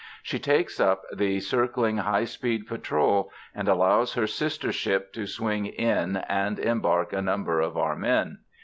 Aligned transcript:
She 0.23 0.39
takes 0.39 0.79
up 0.79 1.03
the 1.13 1.39
circling 1.41 1.97
high 1.97 2.23
speed 2.25 2.65
patrol 2.65 3.29
and 3.53 3.67
allows 3.67 4.15
her 4.15 4.25
sister 4.25 4.71
ship 4.71 5.13
to 5.13 5.27
swing 5.27 5.67
in 5.67 6.17
and 6.27 6.57
embark 6.57 7.13
a 7.13 7.21
number 7.21 7.59
of 7.59 7.77
our 7.77 7.95
men. 7.95 8.39